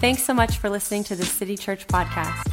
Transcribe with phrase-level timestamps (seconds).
[0.00, 2.48] Thanks so much for listening to the City Church podcast.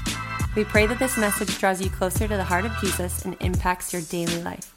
[0.58, 3.94] We pray that this message draws you closer to the heart of Jesus and impacts
[3.94, 4.76] your daily life.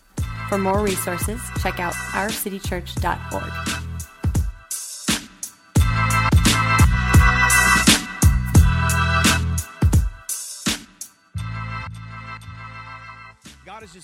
[0.49, 3.90] For more resources, check out ourcitychurch.org.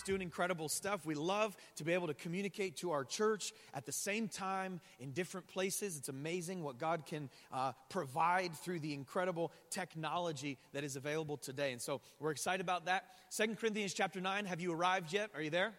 [0.07, 1.05] doing incredible stuff.
[1.05, 5.11] We love to be able to communicate to our church at the same time in
[5.11, 5.99] different places.
[5.99, 11.73] It's amazing what God can uh, provide through the incredible technology that is available today.
[11.73, 13.05] And so we're excited about that.
[13.29, 15.31] Second Corinthians chapter 9, have you arrived yet?
[15.35, 15.75] Are you there?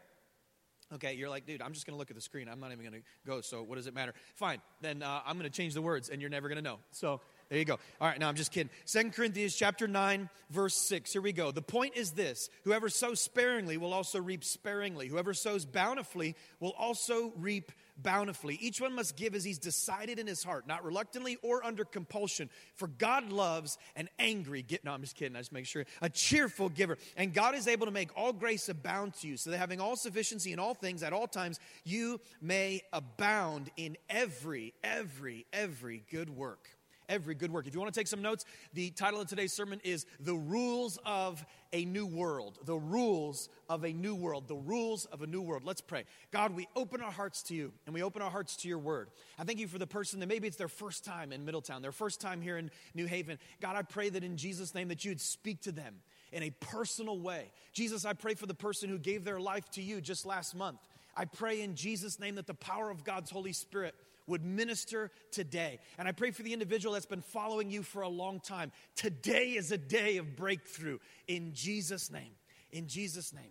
[0.93, 2.47] Okay, you're like, dude, I'm just going to look at the screen.
[2.47, 4.13] I'm not even going to go, so what does it matter?
[4.35, 6.79] Fine, then uh, I'm going to change the words, and you're never going to know.
[6.91, 7.19] So
[7.49, 7.79] there you go.
[8.01, 8.69] All right, now I'm just kidding.
[8.83, 11.13] Second Corinthians chapter 9, verse 6.
[11.13, 11.51] Here we go.
[11.51, 15.07] The point is this whoever sows sparingly will also reap sparingly.
[15.07, 18.57] Whoever sows bountifully will also reap bountifully.
[18.61, 22.49] Each one must give as he's decided in his heart, not reluctantly or under compulsion.
[22.75, 26.09] For God loves an angry, get, no, I'm just kidding, I just make sure, a
[26.09, 26.97] cheerful giver.
[27.15, 29.95] And God is able to make all grace abound to you, so that having all
[29.95, 36.29] sufficiency in all things at all times, you may abound in every, every, every good
[36.29, 36.76] work
[37.09, 37.67] every good work.
[37.67, 40.99] If you want to take some notes, the title of today's sermon is The Rules
[41.05, 42.59] of a New World.
[42.65, 44.47] The Rules of a New World.
[44.47, 45.63] The Rules of a New World.
[45.65, 46.05] Let's pray.
[46.31, 49.09] God, we open our hearts to you and we open our hearts to your word.
[49.37, 51.91] I thank you for the person that maybe it's their first time in Middletown, their
[51.91, 53.37] first time here in New Haven.
[53.61, 55.95] God, I pray that in Jesus' name that you'd speak to them
[56.31, 57.51] in a personal way.
[57.73, 60.79] Jesus, I pray for the person who gave their life to you just last month.
[61.15, 63.95] I pray in Jesus' name that the power of God's Holy Spirit
[64.27, 65.79] would minister today.
[65.97, 68.71] And I pray for the individual that's been following you for a long time.
[68.95, 72.31] Today is a day of breakthrough in Jesus' name.
[72.71, 73.43] In Jesus' name.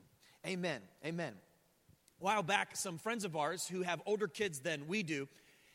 [0.47, 0.81] Amen.
[1.05, 1.33] Amen.
[2.21, 5.29] A while back, some friends of ours who have older kids than we do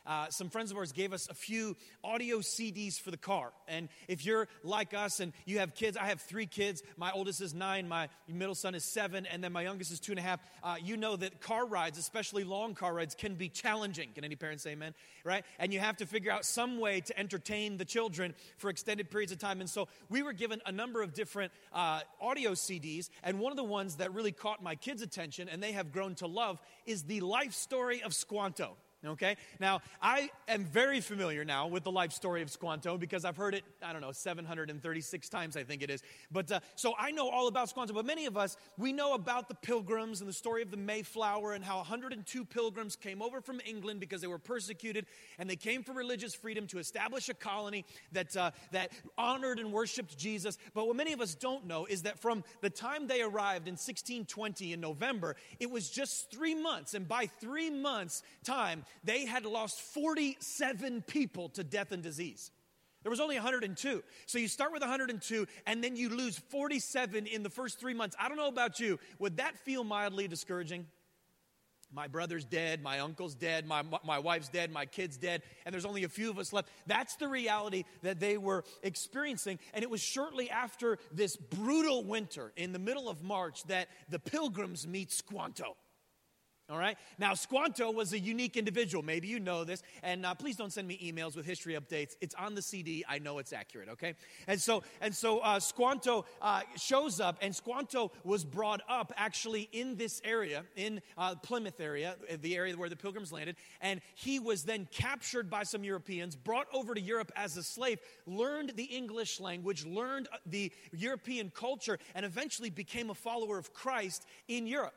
[0.06, 3.51] uh, some friends of ours gave us a few audio CDs for the car.
[3.67, 6.81] And if you're like us and you have kids, I have three kids.
[6.97, 10.12] My oldest is nine, my middle son is seven, and then my youngest is two
[10.12, 10.39] and a half.
[10.63, 14.09] Uh, you know that car rides, especially long car rides, can be challenging.
[14.16, 14.94] Can any parents say amen?
[15.23, 15.45] Right?
[15.59, 19.31] And you have to figure out some way to entertain the children for extended periods
[19.31, 19.62] of time.
[19.62, 23.57] And so we were given a number of different uh, audio CDs, and one of
[23.57, 27.03] the ones that really caught my kids' attention and they have grown to love is
[27.03, 28.75] the life story of Squanto.
[29.06, 29.35] Okay?
[29.59, 33.56] Now, I am very familiar now with the life story of Squanto because I've heard
[33.56, 36.03] it, I don't know, 736 times, I think it is.
[36.31, 39.47] But uh, so I know all about Squanto, but many of us, we know about
[39.47, 43.59] the pilgrims and the story of the Mayflower and how 102 pilgrims came over from
[43.66, 45.07] England because they were persecuted
[45.39, 49.73] and they came for religious freedom to establish a colony that, uh, that honored and
[49.73, 50.59] worshiped Jesus.
[50.75, 53.73] But what many of us don't know is that from the time they arrived in
[53.73, 56.94] 1620 in November, it was just three months.
[56.94, 62.52] And by three months' time, they had lost 47 people to death and disease.
[63.03, 64.03] There was only 102.
[64.28, 68.16] So you start with 102 and then you lose 47 in the first three months.
[68.19, 69.00] I don't know about you.
[69.19, 70.85] Would that feel mildly discouraging?
[71.94, 75.84] My brother's dead, my uncle's dead, my, my wife's dead, my kid's dead, and there's
[75.84, 76.69] only a few of us left.
[76.88, 79.59] That's the reality that they were experiencing.
[79.74, 84.19] And it was shortly after this brutal winter in the middle of March that the
[84.19, 85.75] pilgrims meet Squanto.
[86.71, 86.97] All right.
[87.19, 89.03] Now, Squanto was a unique individual.
[89.03, 89.83] Maybe you know this.
[90.03, 92.15] And uh, please don't send me emails with history updates.
[92.21, 93.03] It's on the CD.
[93.09, 93.89] I know it's accurate.
[93.89, 94.13] Okay.
[94.47, 99.67] And so, and so uh, Squanto uh, shows up, and Squanto was brought up actually
[99.73, 103.57] in this area, in uh, Plymouth area, uh, the area where the Pilgrims landed.
[103.81, 107.99] And he was then captured by some Europeans, brought over to Europe as a slave,
[108.25, 113.73] learned the English language, learned uh, the European culture, and eventually became a follower of
[113.73, 114.93] Christ in Europe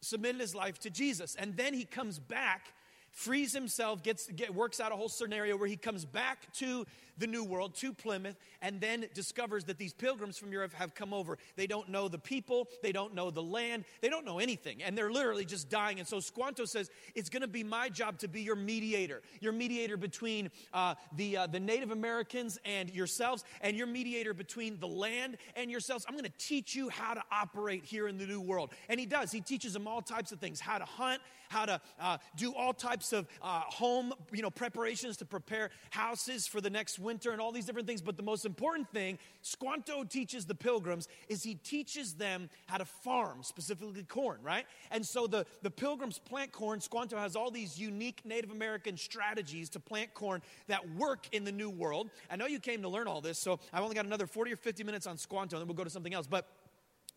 [0.00, 1.34] submitted his life to Jesus.
[1.34, 2.72] And then he comes back,
[3.10, 6.86] frees himself, gets, get, works out a whole scenario where he comes back to
[7.18, 11.12] the New World to Plymouth and then discovers that these pilgrims from Europe have come
[11.12, 11.38] over.
[11.56, 14.96] They don't know the people, they don't know the land, they don't know anything, and
[14.96, 15.98] they're literally just dying.
[15.98, 19.52] And so Squanto says, It's going to be my job to be your mediator, your
[19.52, 24.88] mediator between uh, the, uh, the Native Americans and yourselves, and your mediator between the
[24.88, 26.04] land and yourselves.
[26.08, 28.72] I'm going to teach you how to operate here in the New World.
[28.88, 29.32] And he does.
[29.32, 32.72] He teaches them all types of things how to hunt, how to uh, do all
[32.72, 37.40] types of uh, home you know, preparations to prepare houses for the next winter and
[37.40, 38.00] all these different things.
[38.00, 42.84] But the most important thing Squanto teaches the pilgrims is he teaches them how to
[42.84, 44.66] farm, specifically corn, right?
[44.90, 46.80] And so the, the pilgrims plant corn.
[46.80, 51.52] Squanto has all these unique Native American strategies to plant corn that work in the
[51.52, 52.10] New World.
[52.30, 54.56] I know you came to learn all this, so I've only got another 40 or
[54.56, 56.26] 50 minutes on Squanto, and then we'll go to something else.
[56.26, 56.46] But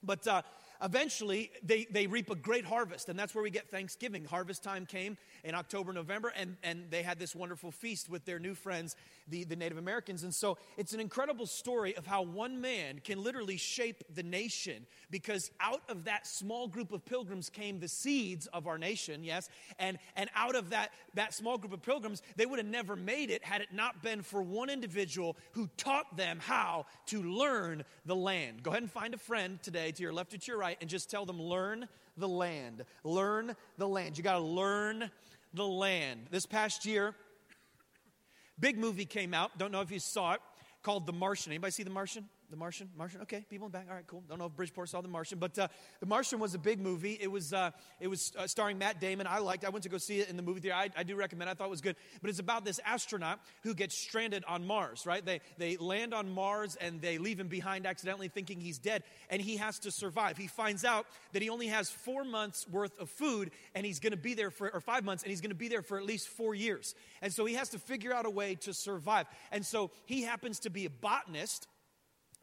[0.04, 0.42] but uh,
[0.84, 4.26] eventually they, they reap a great harvest and that's where we get thanksgiving.
[4.26, 8.40] Harvest time came in october november and, and they had this wonderful feast with their
[8.40, 8.96] new friends
[9.28, 10.24] the, the native americans.
[10.24, 14.86] And so it's an incredible story of how one man can literally shape the nation
[15.10, 19.50] because out of that small group of pilgrims came the seeds of our nation yes?
[19.80, 23.30] And, and out of that, that small group of pilgrims they would have never made
[23.30, 28.16] it had it not been for one individual who taught them how to learn the
[28.16, 28.64] land.
[28.64, 30.90] Go ahead and find a friend today to your left or to your right and
[30.90, 31.88] just tell them, learn
[32.18, 32.86] the land.
[33.04, 34.18] Learn the land.
[34.18, 35.10] You got to learn
[35.54, 36.28] the land.
[36.30, 37.16] This past year,
[38.60, 39.58] big movie came out.
[39.58, 40.42] Don't know if you saw it,
[40.84, 41.52] called The Martian.
[41.52, 42.30] Anybody see The Martian?
[42.52, 42.90] The Martian?
[42.98, 43.22] Martian?
[43.22, 43.88] Okay, people in the back.
[43.90, 44.24] All right, cool.
[44.28, 45.70] Don't know if Bridgeport saw The Martian, but uh,
[46.02, 47.18] The Martian was a big movie.
[47.20, 47.72] It was, uh,
[48.02, 49.26] it was uh, starring Matt Damon.
[49.26, 49.68] I liked it.
[49.68, 50.76] I went to go see it in the movie theater.
[50.76, 51.96] I, I, do recommend I thought it was good.
[52.22, 55.26] But it's about this astronaut who gets stranded on Mars, right?
[55.26, 59.42] They, they land on Mars and they leave him behind accidentally thinking he's dead, and
[59.42, 60.38] he has to survive.
[60.38, 64.12] He finds out that he only has four months worth of food, and he's going
[64.12, 66.06] to be there for, or five months, and he's going to be there for at
[66.06, 66.96] least four years.
[67.22, 69.28] And so he has to figure out a way to survive.
[69.52, 71.68] And so he happens to be a botanist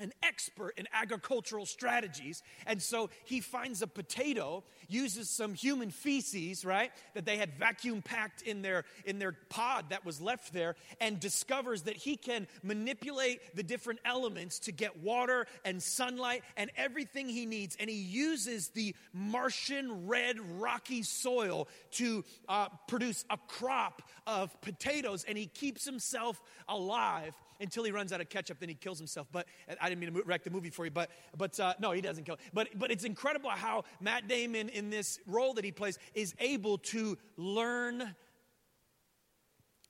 [0.00, 2.42] an expert in agricultural strategies.
[2.66, 8.02] And so he finds a potato, uses some human feces, right, that they had vacuum
[8.02, 12.46] packed in their, in their pod that was left there, and discovers that he can
[12.62, 17.76] manipulate the different elements to get water and sunlight and everything he needs.
[17.80, 25.24] And he uses the Martian red rocky soil to uh, produce a crop of potatoes,
[25.26, 29.28] and he keeps himself alive until he runs out of ketchup, then he kills himself.
[29.32, 29.46] But
[29.80, 32.24] I didn't mean to wreck the movie for you, but but uh, no, he doesn't
[32.24, 32.38] kill.
[32.52, 36.78] But but it's incredible how Matt Damon in this role that he plays is able
[36.78, 38.14] to learn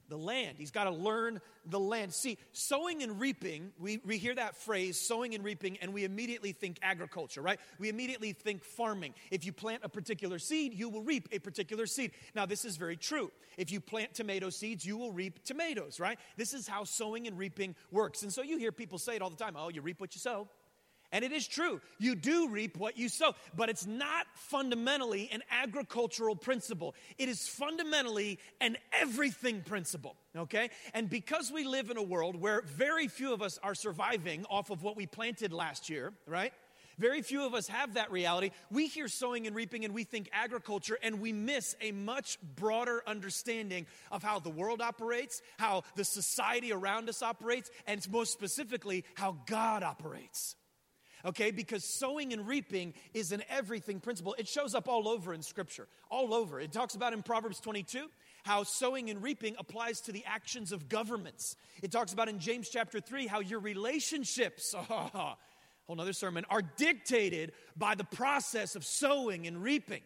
[0.09, 0.55] the land.
[0.57, 2.13] He's got to learn the land.
[2.13, 6.51] See, sowing and reaping, we, we hear that phrase, sowing and reaping, and we immediately
[6.51, 7.59] think agriculture, right?
[7.79, 9.13] We immediately think farming.
[9.31, 12.11] If you plant a particular seed, you will reap a particular seed.
[12.35, 13.31] Now, this is very true.
[13.57, 16.19] If you plant tomato seeds, you will reap tomatoes, right?
[16.37, 18.23] This is how sowing and reaping works.
[18.23, 20.19] And so you hear people say it all the time oh, you reap what you
[20.19, 20.47] sow.
[21.11, 21.81] And it is true.
[21.97, 23.33] You do reap what you sow.
[23.55, 30.15] But it's not fundamentally an agricultural principle, it is fundamentally an everything principle.
[30.35, 30.69] Okay?
[30.93, 34.69] And because we live in a world where very few of us are surviving off
[34.69, 36.53] of what we planted last year, right?
[36.99, 38.51] Very few of us have that reality.
[38.69, 43.01] We hear sowing and reaping and we think agriculture, and we miss a much broader
[43.07, 49.05] understanding of how the world operates, how the society around us operates, and most specifically,
[49.15, 50.57] how God operates
[51.25, 51.51] okay?
[51.51, 54.35] Because sowing and reaping is an everything principle.
[54.37, 56.59] It shows up all over in Scripture, all over.
[56.59, 58.07] It talks about in Proverbs 22
[58.43, 61.55] how sowing and reaping applies to the actions of governments.
[61.83, 67.51] It talks about in James chapter 3 how your relationships, whole nother sermon, are dictated
[67.75, 70.01] by the process of sowing and reaping.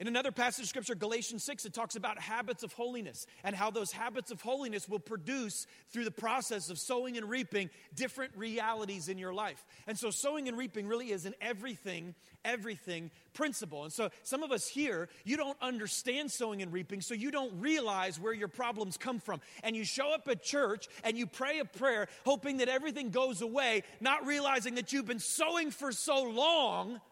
[0.00, 3.70] In another passage of scripture, Galatians 6, it talks about habits of holiness and how
[3.70, 9.10] those habits of holiness will produce, through the process of sowing and reaping, different realities
[9.10, 9.62] in your life.
[9.86, 12.14] And so, sowing and reaping really is an everything,
[12.46, 13.84] everything principle.
[13.84, 17.60] And so, some of us here, you don't understand sowing and reaping, so you don't
[17.60, 19.42] realize where your problems come from.
[19.62, 23.42] And you show up at church and you pray a prayer, hoping that everything goes
[23.42, 27.02] away, not realizing that you've been sowing for so long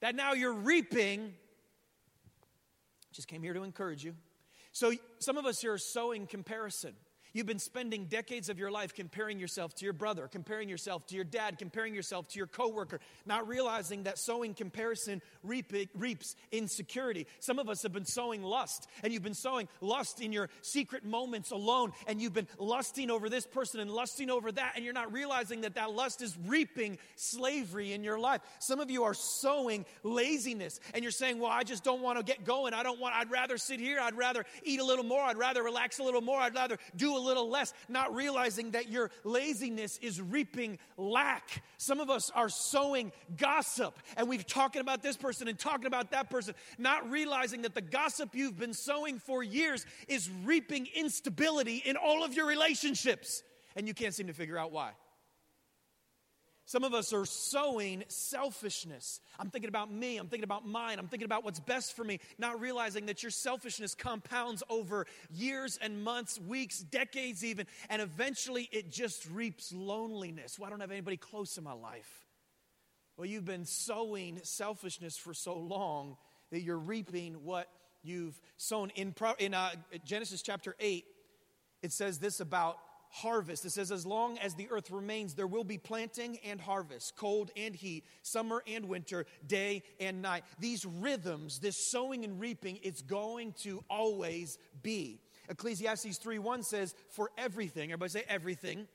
[0.00, 1.34] that now you're reaping
[3.12, 4.14] just came here to encourage you.
[4.72, 6.94] So, some of us here are sowing comparison.
[7.32, 11.14] You've been spending decades of your life comparing yourself to your brother, comparing yourself to
[11.14, 17.26] your dad, comparing yourself to your coworker, not realizing that sowing comparison reap, reaps insecurity.
[17.38, 21.04] Some of us have been sowing lust, and you've been sowing lust in your secret
[21.04, 24.94] moments alone, and you've been lusting over this person and lusting over that, and you're
[24.94, 28.40] not realizing that that lust is reaping slavery in your life.
[28.58, 32.24] Some of you are sowing laziness, and you're saying, Well, I just don't want to
[32.24, 32.74] get going.
[32.74, 34.00] I don't want, I'd rather sit here.
[34.00, 35.22] I'd rather eat a little more.
[35.22, 36.40] I'd rather relax a little more.
[36.40, 41.62] I'd rather do a little less, not realizing that your laziness is reaping lack.
[41.78, 46.10] Some of us are sowing gossip, and we've talking about this person and talking about
[46.10, 51.76] that person, not realizing that the gossip you've been sowing for years is reaping instability
[51.78, 53.42] in all of your relationships,
[53.76, 54.92] and you can't seem to figure out why.
[56.70, 59.20] Some of us are sowing selfishness.
[59.40, 60.18] I'm thinking about me.
[60.18, 61.00] I'm thinking about mine.
[61.00, 65.80] I'm thinking about what's best for me, not realizing that your selfishness compounds over years
[65.82, 70.60] and months, weeks, decades, even, and eventually it just reaps loneliness.
[70.64, 72.28] I don't have anybody close in my life.
[73.16, 76.18] Well, you've been sowing selfishness for so long
[76.52, 77.66] that you're reaping what
[78.04, 78.90] you've sown.
[78.94, 79.70] In, in uh,
[80.04, 81.04] Genesis chapter 8,
[81.82, 82.78] it says this about
[83.10, 83.64] harvest.
[83.64, 87.50] It says, as long as the earth remains, there will be planting and harvest, cold
[87.56, 90.44] and heat, summer and winter, day and night.
[90.58, 95.20] These rhythms, this sowing and reaping, it's going to always be.
[95.48, 98.86] Ecclesiastes 3 1 says, For everything, everybody say everything.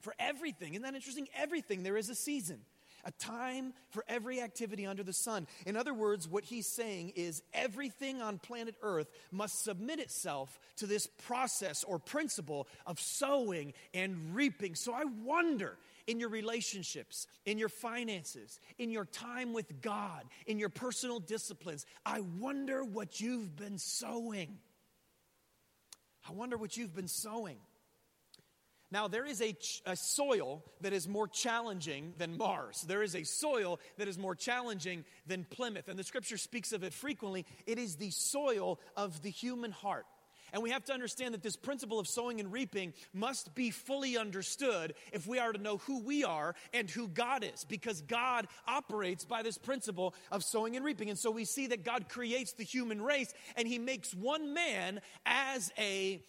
[0.00, 0.74] For everything.
[0.74, 1.28] Isn't that interesting?
[1.36, 2.60] Everything, there is a season
[3.04, 5.46] a time for every activity under the sun.
[5.66, 10.86] In other words, what he's saying is everything on planet Earth must submit itself to
[10.86, 14.74] this process or principle of sowing and reaping.
[14.74, 20.58] So I wonder in your relationships, in your finances, in your time with God, in
[20.58, 24.58] your personal disciplines, I wonder what you've been sowing.
[26.28, 27.58] I wonder what you've been sowing.
[28.90, 32.82] Now, there is a, a, soil that is more challenging than Mars.
[32.82, 35.88] There is a soil that is more challenging than Plymouth.
[35.88, 37.44] And the scripture speaks of it frequently.
[37.66, 40.06] It is the soil of the human heart.
[40.52, 44.16] And we have to understand that this principle of sowing and reaping must be fully
[44.16, 48.46] understood if we are to know who we are and who God is, because God
[48.68, 51.10] operates by this principle of sowing and reaping.
[51.10, 55.00] And so we see that God creates the human race and he makes one man
[55.26, 56.22] as a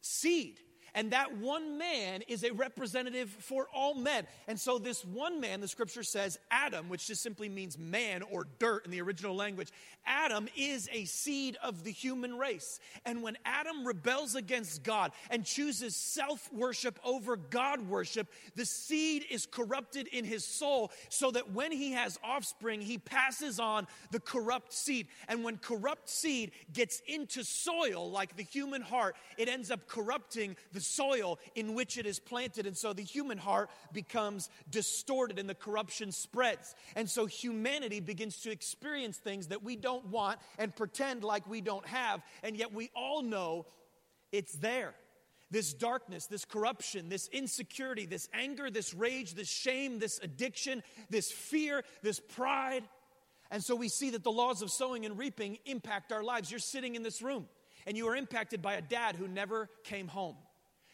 [0.00, 0.58] seed
[0.94, 4.26] and that one man is a representative for all men.
[4.48, 8.46] And so, this one man, the scripture says, Adam, which just simply means man or
[8.58, 9.70] dirt in the original language,
[10.06, 12.80] Adam is a seed of the human race.
[13.04, 19.24] And when Adam rebels against God and chooses self worship over God worship, the seed
[19.30, 24.20] is corrupted in his soul so that when he has offspring, he passes on the
[24.20, 25.08] corrupt seed.
[25.28, 30.56] And when corrupt seed gets into soil, like the human heart, it ends up corrupting
[30.72, 32.66] the the soil in which it is planted.
[32.66, 36.74] And so the human heart becomes distorted and the corruption spreads.
[36.96, 41.60] And so humanity begins to experience things that we don't want and pretend like we
[41.60, 42.22] don't have.
[42.42, 43.66] And yet we all know
[44.32, 44.94] it's there
[45.52, 51.32] this darkness, this corruption, this insecurity, this anger, this rage, this shame, this addiction, this
[51.32, 52.84] fear, this pride.
[53.50, 56.52] And so we see that the laws of sowing and reaping impact our lives.
[56.52, 57.48] You're sitting in this room
[57.84, 60.36] and you are impacted by a dad who never came home.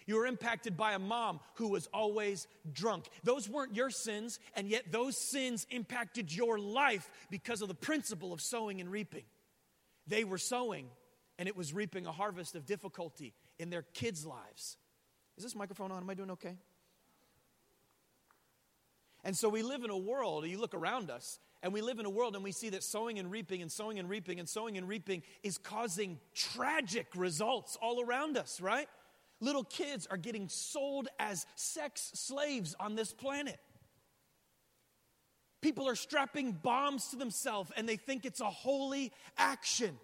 [0.07, 3.09] You were impacted by a mom who was always drunk.
[3.25, 8.33] Those weren't your sins, and yet those sins impacted your life because of the principle
[8.33, 9.25] of sowing and reaping.
[10.07, 10.87] They were sowing,
[11.39, 14.77] and it was reaping a harvest of difficulty in their kids' lives.
[15.37, 16.03] Is this microphone on?
[16.03, 16.57] Am I doing okay?
[19.25, 22.07] And so we live in a world, you look around us, and we live in
[22.07, 24.79] a world and we see that sowing and reaping and sowing and reaping and sowing
[24.79, 28.89] and reaping is causing tragic results all around us, right?
[29.41, 33.59] Little kids are getting sold as sex slaves on this planet.
[35.61, 39.99] People are strapping bombs to themselves and they think it's a holy action.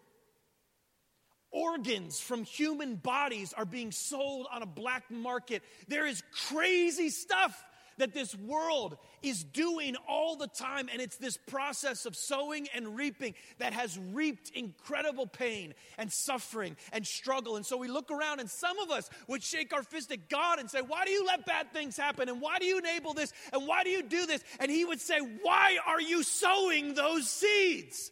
[1.50, 5.62] Organs from human bodies are being sold on a black market.
[5.86, 7.62] There is crazy stuff
[7.98, 10.88] that this world is doing all the time.
[10.92, 16.76] And it's this process of sowing and reaping that has reaped incredible pain and suffering
[16.92, 17.56] and struggle.
[17.56, 20.58] And so we look around, and some of us would shake our fist at God
[20.58, 22.28] and say, Why do you let bad things happen?
[22.28, 23.32] And why do you enable this?
[23.52, 24.42] And why do you do this?
[24.60, 28.10] And He would say, Why are you sowing those seeds?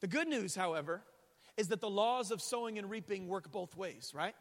[0.00, 1.02] The good news, however,
[1.56, 4.34] is that the laws of sowing and reaping work both ways, right?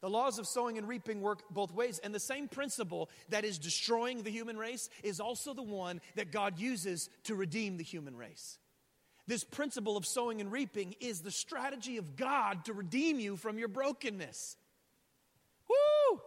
[0.00, 1.98] The laws of sowing and reaping work both ways.
[1.98, 6.32] And the same principle that is destroying the human race is also the one that
[6.32, 8.58] God uses to redeem the human race.
[9.26, 13.58] This principle of sowing and reaping is the strategy of God to redeem you from
[13.58, 14.56] your brokenness.
[15.68, 16.20] Woo!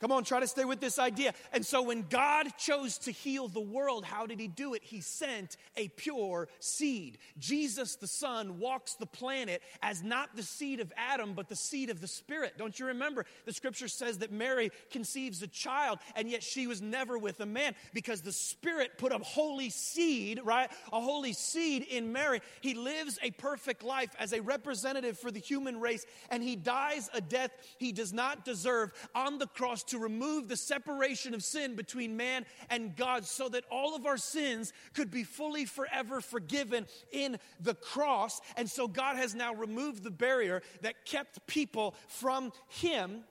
[0.00, 1.32] Come on, try to stay with this idea.
[1.52, 4.82] And so, when God chose to heal the world, how did He do it?
[4.84, 7.16] He sent a pure seed.
[7.38, 11.88] Jesus, the Son, walks the planet as not the seed of Adam, but the seed
[11.88, 12.58] of the Spirit.
[12.58, 13.24] Don't you remember?
[13.46, 17.46] The scripture says that Mary conceives a child, and yet she was never with a
[17.46, 20.70] man because the Spirit put a holy seed, right?
[20.92, 22.42] A holy seed in Mary.
[22.60, 27.08] He lives a perfect life as a representative for the human race, and He dies
[27.14, 31.74] a death He does not deserve on the cross to remove the separation of sin
[31.76, 36.86] between man and God so that all of our sins could be fully forever forgiven
[37.12, 38.40] in the cross.
[38.56, 43.24] And so God has now removed the barrier that kept people from Him.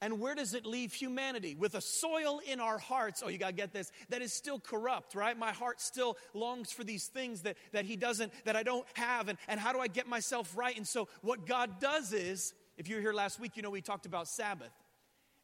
[0.00, 1.54] And where does it leave humanity?
[1.54, 5.14] With a soil in our hearts, oh, you gotta get this, that is still corrupt,
[5.14, 5.38] right?
[5.38, 9.28] My heart still longs for these things that, that He doesn't, that I don't have.
[9.28, 10.76] And, and how do I get myself right?
[10.76, 13.80] And so, what God does is, if you were here last week, you know we
[13.80, 14.72] talked about Sabbath.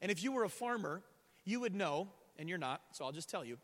[0.01, 1.03] And if you were a farmer,
[1.45, 3.59] you would know, and you're not, so I'll just tell you,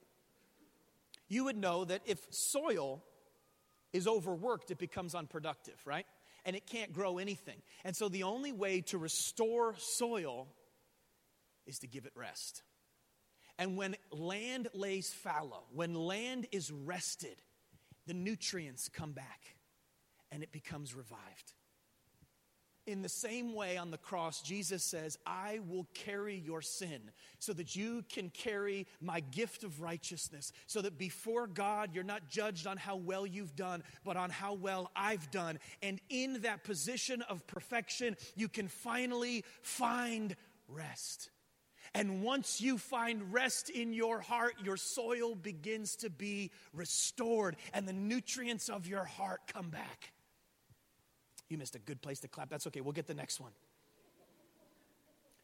[1.29, 3.03] you would know that if soil
[3.93, 6.07] is overworked, it becomes unproductive, right?
[6.47, 7.61] and it can't grow anything.
[7.85, 10.47] And so the only way to restore soil
[11.67, 12.63] is to give it rest.
[13.59, 17.43] And when land lays fallow, when land is rested,
[18.07, 19.57] the nutrients come back
[20.31, 21.53] and it becomes revived.
[22.87, 27.53] In the same way on the cross, Jesus says, I will carry your sin so
[27.55, 32.65] that you can carry my gift of righteousness, so that before God, you're not judged
[32.69, 35.59] on how well you've done, but on how well I've done.
[35.83, 40.37] And in that position of perfection, you can finally find
[40.69, 41.31] rest.
[41.93, 47.89] And once you find rest in your heart, your soil begins to be restored, and
[47.89, 50.13] the nutrients of your heart come back.
[51.49, 52.49] You missed a good place to clap.
[52.51, 52.81] That's okay.
[52.81, 53.53] We'll get the next one.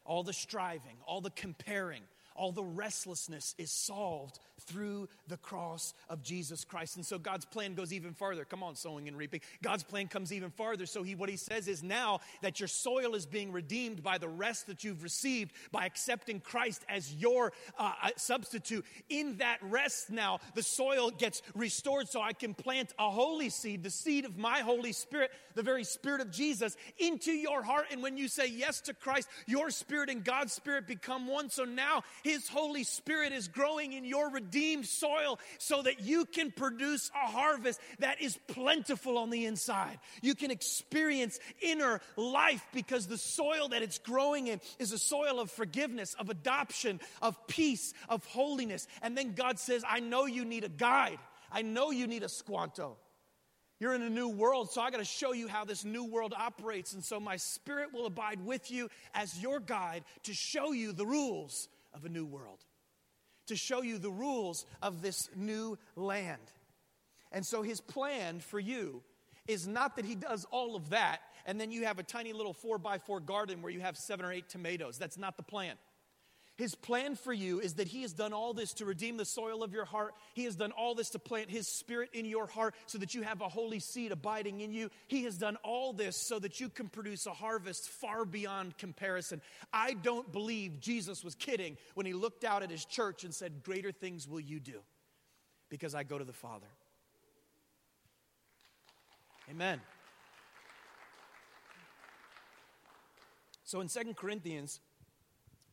[0.05, 2.03] All the striving, all the comparing,
[2.35, 6.95] all the restlessness is solved through the cross of Jesus Christ.
[6.95, 8.45] And so God's plan goes even farther.
[8.45, 9.41] Come on, sowing and reaping.
[9.61, 10.85] God's plan comes even farther.
[10.85, 14.27] So he what he says is now that your soil is being redeemed by the
[14.27, 18.85] rest that you've received by accepting Christ as your uh, uh substitute.
[19.09, 23.83] In that rest now, the soil gets restored so I can plant a holy seed,
[23.83, 27.87] the seed of my Holy Spirit, the very Spirit of Jesus, into your heart.
[27.91, 31.49] And when you say yes to Christ, your spirit and God's spirit become one.
[31.49, 36.51] So now his Holy Spirit is growing in your redeemed soil so that you can
[36.51, 39.99] produce a harvest that is plentiful on the inside.
[40.21, 45.39] You can experience inner life because the soil that it's growing in is a soil
[45.39, 48.87] of forgiveness, of adoption, of peace, of holiness.
[49.01, 51.19] And then God says, I know you need a guide.
[51.51, 52.97] I know you need a squanto.
[53.79, 56.33] You're in a new world, so I got to show you how this new world
[56.37, 56.93] operates.
[56.93, 61.05] And so my spirit will abide with you as your guide to show you the
[61.05, 62.59] rules of a new world,
[63.47, 66.41] to show you the rules of this new land.
[67.31, 69.01] And so his plan for you
[69.47, 72.53] is not that he does all of that and then you have a tiny little
[72.53, 74.97] four by four garden where you have seven or eight tomatoes.
[74.97, 75.75] That's not the plan.
[76.55, 79.63] His plan for you is that He has done all this to redeem the soil
[79.63, 80.13] of your heart.
[80.35, 83.23] He has done all this to plant His Spirit in your heart so that you
[83.23, 84.91] have a holy seed abiding in you.
[85.07, 89.41] He has done all this so that you can produce a harvest far beyond comparison.
[89.71, 93.63] I don't believe Jesus was kidding when He looked out at His church and said,
[93.63, 94.81] Greater things will you do
[95.69, 96.67] because I go to the Father.
[99.49, 99.81] Amen.
[103.63, 104.79] So in Second Corinthians,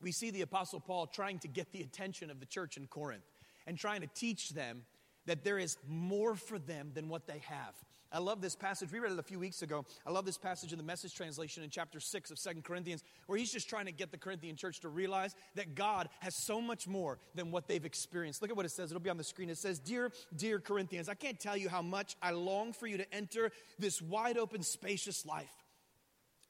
[0.01, 3.23] we see the Apostle Paul trying to get the attention of the church in Corinth
[3.67, 4.83] and trying to teach them
[5.25, 7.75] that there is more for them than what they have.
[8.13, 8.91] I love this passage.
[8.91, 9.85] We read it a few weeks ago.
[10.05, 13.37] I love this passage in the message translation in chapter 6 of Second Corinthians, where
[13.37, 16.87] he's just trying to get the Corinthian church to realize that God has so much
[16.87, 18.41] more than what they've experienced.
[18.41, 18.91] Look at what it says.
[18.91, 19.49] It'll be on the screen.
[19.49, 22.97] It says, Dear, dear Corinthians, I can't tell you how much I long for you
[22.97, 25.53] to enter this wide open, spacious life.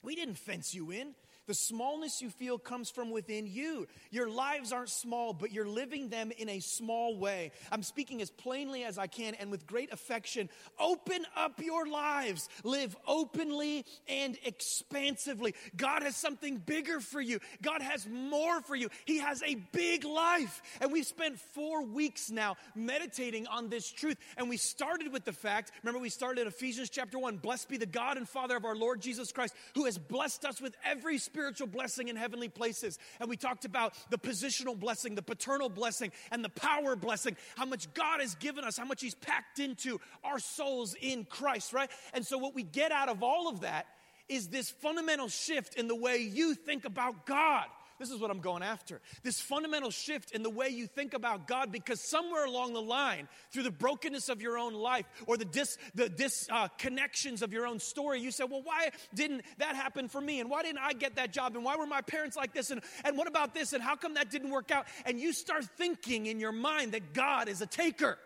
[0.01, 1.13] We didn't fence you in.
[1.51, 3.85] The smallness you feel comes from within you.
[4.09, 7.51] Your lives aren't small, but you're living them in a small way.
[7.73, 10.47] I'm speaking as plainly as I can and with great affection.
[10.79, 12.47] Open up your lives.
[12.63, 15.53] Live openly and expansively.
[15.75, 17.39] God has something bigger for you.
[17.61, 18.87] God has more for you.
[19.03, 20.61] He has a big life.
[20.79, 24.15] And we've spent four weeks now meditating on this truth.
[24.37, 27.85] And we started with the fact, remember, we started Ephesians chapter 1 Blessed be the
[27.85, 31.65] God and Father of our Lord Jesus Christ, who has blessed us with every spiritual
[31.65, 32.99] blessing in heavenly places.
[33.19, 37.65] And we talked about the positional blessing, the paternal blessing, and the power blessing, how
[37.65, 41.89] much God has given us, how much He's packed into our souls in Christ, right?
[42.13, 43.87] And so, what we get out of all of that
[44.29, 47.65] is this fundamental shift in the way you think about God.
[48.01, 48.99] This is what I'm going after.
[49.21, 53.27] This fundamental shift in the way you think about God, because somewhere along the line,
[53.51, 57.67] through the brokenness of your own life or the dis, the disconnections uh, of your
[57.67, 60.39] own story, you said, Well, why didn't that happen for me?
[60.39, 61.55] And why didn't I get that job?
[61.55, 62.71] And why were my parents like this?
[62.71, 63.71] And, and what about this?
[63.73, 64.87] And how come that didn't work out?
[65.05, 68.17] And you start thinking in your mind that God is a taker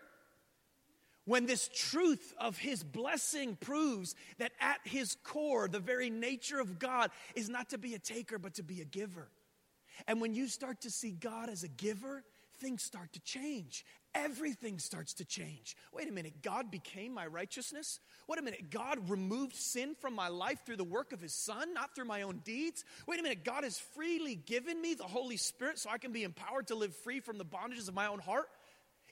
[1.25, 6.79] when this truth of his blessing proves that at his core, the very nature of
[6.79, 9.27] God is not to be a taker, but to be a giver.
[10.07, 12.23] And when you start to see God as a giver,
[12.59, 13.85] things start to change.
[14.13, 15.75] Everything starts to change.
[15.91, 17.99] Wait a minute, God became my righteousness?
[18.27, 21.73] Wait a minute, God removed sin from my life through the work of His Son,
[21.73, 22.85] not through my own deeds?
[23.07, 26.23] Wait a minute, God has freely given me the Holy Spirit so I can be
[26.23, 28.47] empowered to live free from the bondages of my own heart?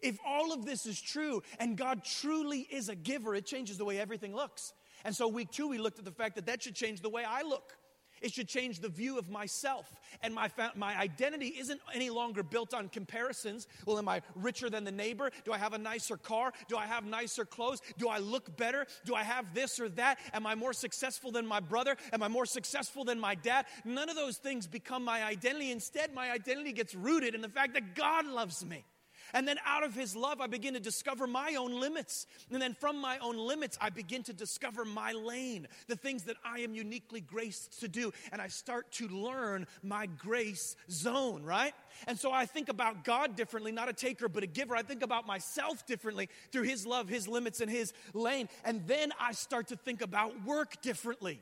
[0.01, 3.85] If all of this is true and God truly is a giver, it changes the
[3.85, 4.73] way everything looks.
[5.05, 7.25] And so, week two, we looked at the fact that that should change the way
[7.25, 7.75] I look.
[8.23, 9.93] It should change the view of myself.
[10.21, 13.67] And my, fa- my identity isn't any longer built on comparisons.
[13.85, 15.29] Well, am I richer than the neighbor?
[15.43, 16.53] Do I have a nicer car?
[16.69, 17.81] Do I have nicer clothes?
[17.97, 18.87] Do I look better?
[19.05, 20.19] Do I have this or that?
[20.33, 21.97] Am I more successful than my brother?
[22.13, 23.65] Am I more successful than my dad?
[23.83, 25.71] None of those things become my identity.
[25.71, 28.85] Instead, my identity gets rooted in the fact that God loves me.
[29.33, 32.27] And then out of his love, I begin to discover my own limits.
[32.51, 36.37] And then from my own limits, I begin to discover my lane, the things that
[36.45, 38.13] I am uniquely graced to do.
[38.31, 41.73] And I start to learn my grace zone, right?
[42.07, 44.75] And so I think about God differently, not a taker, but a giver.
[44.75, 48.49] I think about myself differently through his love, his limits, and his lane.
[48.63, 51.41] And then I start to think about work differently.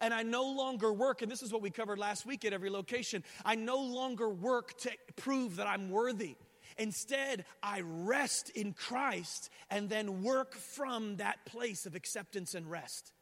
[0.00, 2.70] And I no longer work, and this is what we covered last week at every
[2.70, 3.24] location.
[3.44, 6.36] I no longer work to prove that I'm worthy.
[6.78, 13.12] Instead, I rest in Christ and then work from that place of acceptance and rest.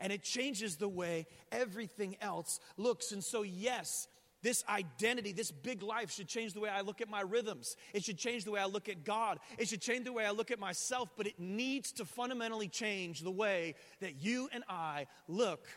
[0.00, 3.12] And it changes the way everything else looks.
[3.12, 4.08] And so, yes,
[4.42, 7.76] this identity, this big life should change the way I look at my rhythms.
[7.92, 9.38] It should change the way I look at God.
[9.58, 13.20] It should change the way I look at myself, but it needs to fundamentally change
[13.20, 15.68] the way that you and I look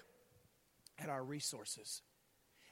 [0.98, 2.02] at our resources.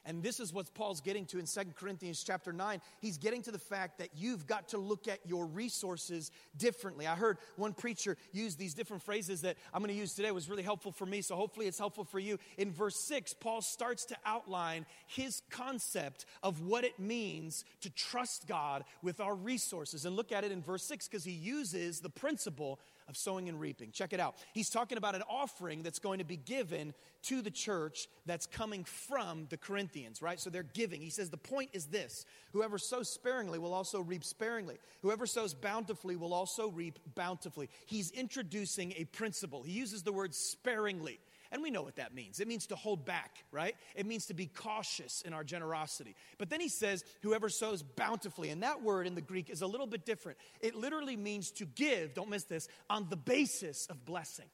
[0.06, 2.82] And this is what Paul's getting to in Second Corinthians chapter 9.
[3.00, 7.08] He's getting to the fact that you've got to look at your resources differently.
[7.08, 10.28] I heard one preacher use these different phrases that I'm going to use today.
[10.28, 12.38] It was really helpful for me, so hopefully it's helpful for you.
[12.58, 18.48] In verse 6, Paul starts to outline his concept of what it means to trust
[18.48, 20.06] God with our resources.
[20.06, 23.60] And look at it in verse 6 because he uses the principle of sowing and
[23.60, 23.92] reaping.
[23.92, 24.36] Check it out.
[24.54, 28.84] He's talking about an offering that's going to be given to the church that's coming
[28.84, 30.40] from the Corinthians, right?
[30.40, 31.02] So they're giving.
[31.02, 35.54] He says the point is this whoever sows sparingly will also reap sparingly, whoever sows
[35.54, 37.70] bountifully will also reap bountifully.
[37.86, 39.64] He's introducing a principle.
[39.64, 41.20] He uses the word sparingly.
[41.54, 42.40] And we know what that means.
[42.40, 43.76] It means to hold back, right?
[43.96, 46.16] It means to be cautious in our generosity.
[46.40, 48.50] But then he says, whoever sows bountifully.
[48.50, 50.40] And that word in the Greek is a little bit different.
[50.62, 54.48] It literally means to give, don't miss this, on the basis of blessing.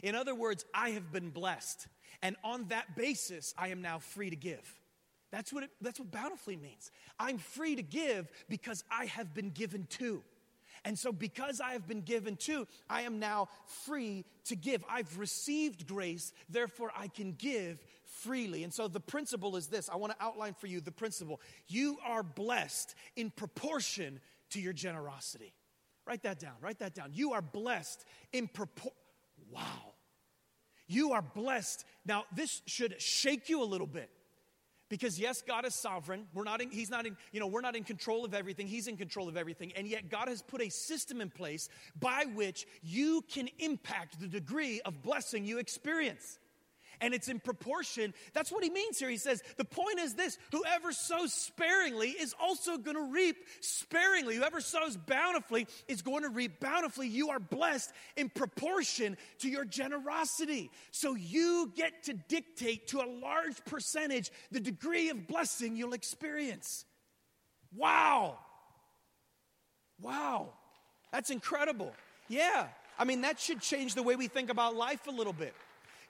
[0.00, 1.88] In other words, I have been blessed.
[2.22, 4.80] And on that basis, I am now free to give.
[5.32, 6.92] That's what, it, that's what bountifully means.
[7.18, 10.22] I'm free to give because I have been given to.
[10.86, 13.48] And so, because I have been given to, I am now
[13.84, 14.84] free to give.
[14.88, 18.62] I've received grace, therefore, I can give freely.
[18.62, 21.40] And so, the principle is this I want to outline for you the principle.
[21.66, 24.20] You are blessed in proportion
[24.50, 25.52] to your generosity.
[26.06, 26.54] Write that down.
[26.60, 27.10] Write that down.
[27.12, 28.96] You are blessed in proportion.
[29.50, 29.94] Wow.
[30.86, 31.84] You are blessed.
[32.04, 34.08] Now, this should shake you a little bit.
[34.88, 36.26] Because yes, God is sovereign.
[36.32, 38.66] We're not in, he's not in, you know, we're not in control of everything.
[38.66, 39.72] He's in control of everything.
[39.74, 41.68] And yet God has put a system in place
[41.98, 46.38] by which you can impact the degree of blessing you experience
[47.00, 48.14] and it's in proportion.
[48.34, 49.08] That's what he means here.
[49.08, 54.36] He says, the point is this whoever sows sparingly is also going to reap sparingly.
[54.36, 57.08] Whoever sows bountifully is going to reap bountifully.
[57.08, 60.70] You are blessed in proportion to your generosity.
[60.90, 66.84] So you get to dictate to a large percentage the degree of blessing you'll experience.
[67.74, 68.38] Wow.
[70.00, 70.50] Wow.
[71.12, 71.92] That's incredible.
[72.28, 72.66] Yeah.
[72.98, 75.54] I mean, that should change the way we think about life a little bit.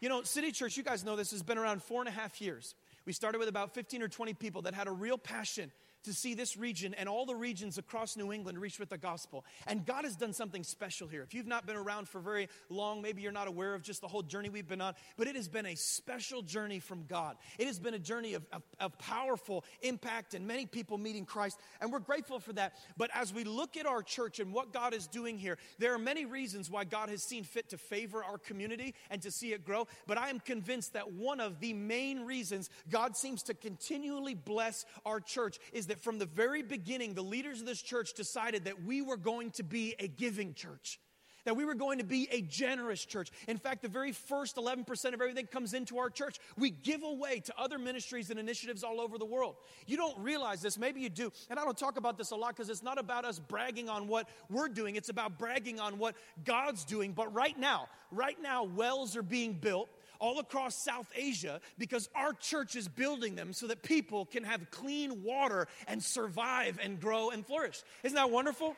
[0.00, 2.40] You know, City Church, you guys know this, has been around four and a half
[2.40, 2.74] years.
[3.06, 5.70] We started with about 15 or 20 people that had a real passion
[6.06, 9.44] to see this region and all the regions across New England reached with the gospel.
[9.66, 11.22] And God has done something special here.
[11.22, 14.08] If you've not been around for very long, maybe you're not aware of just the
[14.08, 17.36] whole journey we've been on, but it has been a special journey from God.
[17.58, 21.60] It has been a journey of, of, of powerful impact and many people meeting Christ,
[21.80, 22.74] and we're grateful for that.
[22.96, 25.98] But as we look at our church and what God is doing here, there are
[25.98, 29.64] many reasons why God has seen fit to favor our community and to see it
[29.64, 29.86] grow.
[30.06, 34.86] But I am convinced that one of the main reasons God seems to continually bless
[35.04, 38.64] our church is that that from the very beginning, the leaders of this church decided
[38.66, 41.00] that we were going to be a giving church
[41.44, 43.30] that we were going to be a generous church.
[43.46, 46.40] In fact, the very first 11% of everything comes into our church.
[46.58, 49.54] We give away to other ministries and initiatives all over the world.
[49.86, 51.30] You don't realize this, maybe you do.
[51.48, 54.08] And I don't talk about this a lot because it's not about us bragging on
[54.08, 57.12] what we're doing, it's about bragging on what God's doing.
[57.12, 62.32] But right now, right now, wells are being built all across South Asia because our
[62.32, 67.30] church is building them so that people can have clean water and survive and grow
[67.30, 67.82] and flourish.
[68.02, 68.76] Isn't that wonderful?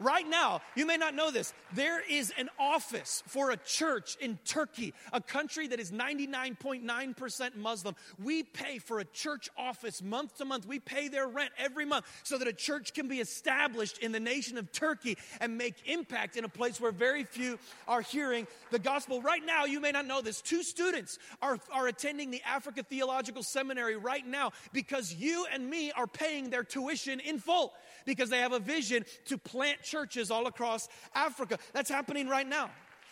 [0.00, 4.38] Right now, you may not know this, there is an office for a church in
[4.44, 7.94] Turkey, a country that is 99.9% Muslim.
[8.22, 10.66] We pay for a church office month to month.
[10.66, 14.18] We pay their rent every month so that a church can be established in the
[14.18, 18.80] nation of Turkey and make impact in a place where very few are hearing the
[18.80, 19.22] gospel.
[19.22, 23.44] Right now, you may not know this, two students are, are attending the Africa Theological
[23.44, 27.72] Seminary right now because you and me are paying their tuition in full
[28.04, 31.56] because they have a vision to plant churches all across Africa.
[31.72, 32.70] That's happening right now.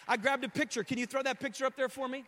[0.09, 0.83] I grabbed a picture.
[0.83, 2.25] Can you throw that picture up there for me?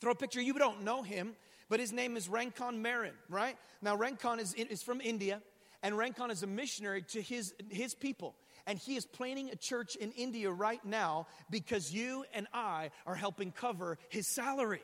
[0.00, 0.42] Throw a picture.
[0.42, 1.32] You don't know him,
[1.70, 3.56] but his name is Rankon Marin, right?
[3.80, 5.40] Now, Rankon is, is from India,
[5.82, 8.34] and Rankon is a missionary to his, his people.
[8.66, 13.14] And he is planning a church in India right now because you and I are
[13.14, 14.82] helping cover his salary.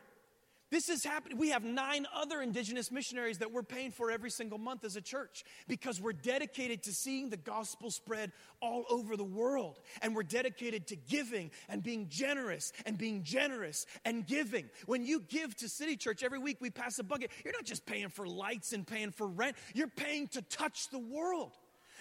[0.70, 1.38] This is happening.
[1.38, 5.00] We have nine other indigenous missionaries that we're paying for every single month as a
[5.00, 9.80] church because we're dedicated to seeing the gospel spread all over the world.
[10.02, 14.68] And we're dedicated to giving and being generous and being generous and giving.
[14.84, 17.30] When you give to City Church every week, we pass a bucket.
[17.44, 20.98] You're not just paying for lights and paying for rent, you're paying to touch the
[20.98, 21.52] world.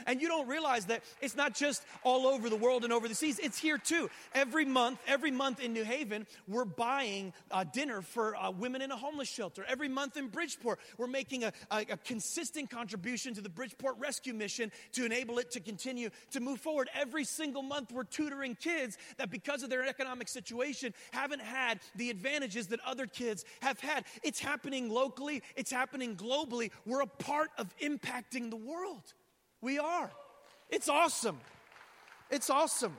[0.06, 3.16] And you don't realize that it's not just all over the world and over the
[3.16, 4.10] seas, it's here too.
[4.34, 8.92] Every month, every month in New Haven, we're buying uh, dinner for uh, women in
[8.92, 9.66] a homeless shelter.
[9.68, 14.34] Every month in Bridgeport, we're making a, a, a consistent contribution to the Bridgeport Rescue
[14.34, 16.90] Mission to enable it to continue to move forward.
[16.94, 22.10] Every single month, we're tutoring kids that because of their economic situation haven't had the
[22.10, 24.06] advantages that other kids have had.
[24.24, 26.72] It's happening locally, it's happening globally.
[26.86, 29.14] We're a part of impacting the world.
[29.62, 30.12] We are.
[30.70, 31.40] It's awesome.
[32.30, 32.96] It's awesome.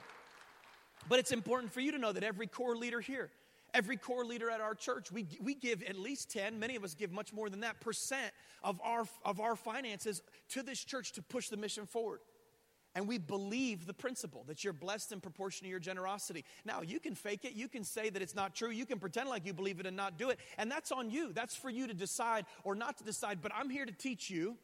[1.09, 3.31] But it's important for you to know that every core leader here,
[3.73, 6.95] every core leader at our church, we, we give at least 10, many of us
[6.95, 11.23] give much more than that, percent of our, of our finances to this church to
[11.23, 12.21] push the mission forward.
[12.95, 16.45] And we believe the principle that you're blessed in proportion to your generosity.
[16.65, 17.53] Now, you can fake it.
[17.53, 18.71] You can say that it's not true.
[18.71, 20.41] You can pretend like you believe it and not do it.
[20.57, 21.33] And that's on you.
[21.33, 23.41] That's for you to decide or not to decide.
[23.41, 24.57] But I'm here to teach you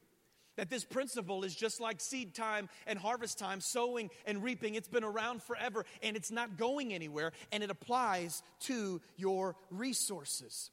[0.57, 4.75] that this principle is just like seed time and harvest time, sowing and reaping.
[4.75, 10.71] It's been around forever and it's not going anywhere, and it applies to your resources.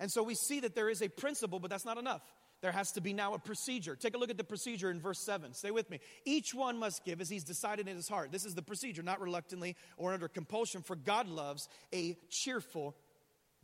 [0.00, 2.22] And so we see that there is a principle, but that's not enough.
[2.60, 3.96] There has to be now a procedure.
[3.96, 5.52] Take a look at the procedure in verse 7.
[5.52, 5.98] Stay with me.
[6.24, 8.30] Each one must give as he's decided in his heart.
[8.30, 12.96] This is the procedure, not reluctantly or under compulsion, for God loves a cheerful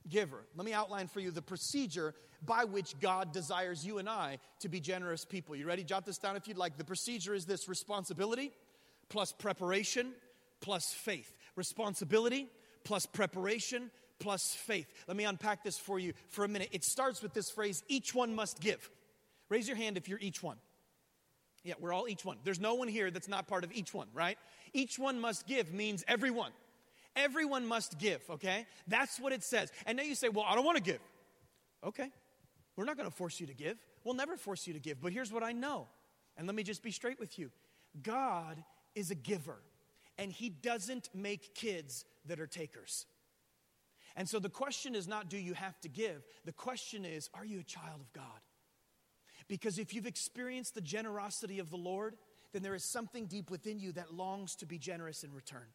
[0.09, 0.45] giver.
[0.57, 4.69] Let me outline for you the procedure by which God desires you and I to
[4.69, 5.57] be generous people.
[5.57, 5.85] You ready?
[5.85, 6.77] Jot this down if you'd like.
[6.77, 8.53] The procedure is this responsibility
[9.09, 10.13] plus preparation
[10.61, 11.35] plus faith.
[11.57, 12.49] Responsibility
[12.85, 14.93] plus preparation plus faith.
[15.07, 16.69] Let me unpack this for you for a minute.
[16.73, 18.91] It starts with this phrase each one must give.
[19.49, 20.57] Raise your hand if you're each one.
[21.65, 22.39] Yeah, we're all each one.
[22.45, 24.39] There's no one here that's not part of each one, right?
[24.73, 26.53] Each one must give means everyone.
[27.17, 28.67] Everyone must give, okay?
[28.87, 29.73] That's what it says.
[29.87, 31.01] And now you say, well, I don't want to give.
[31.85, 32.11] Okay,
[32.79, 33.77] we're not going to force you to give.
[34.05, 35.01] We'll never force you to give.
[35.01, 35.89] But here's what I know.
[36.37, 37.51] And let me just be straight with you
[38.01, 38.63] God
[38.95, 39.59] is a giver,
[40.17, 43.05] and He doesn't make kids that are takers.
[44.15, 46.25] And so the question is not, do you have to give?
[46.45, 48.41] The question is, are you a child of God?
[49.49, 52.17] Because if you've experienced the generosity of the Lord,
[52.53, 55.67] then there is something deep within you that longs to be generous in return.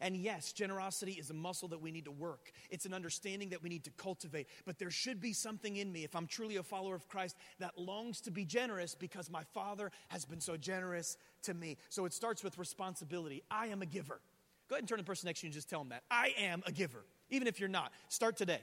[0.00, 2.52] And yes, generosity is a muscle that we need to work.
[2.70, 4.48] It's an understanding that we need to cultivate.
[4.64, 7.78] But there should be something in me, if I'm truly a follower of Christ, that
[7.78, 11.76] longs to be generous because my Father has been so generous to me.
[11.90, 13.42] So it starts with responsibility.
[13.50, 14.20] I am a giver.
[14.68, 16.04] Go ahead and turn to the person next to you and just tell them that.
[16.10, 17.92] I am a giver, even if you're not.
[18.08, 18.60] Start today.